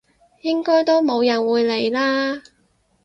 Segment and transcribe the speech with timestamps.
[0.41, 2.41] 應該都冇人會理啦！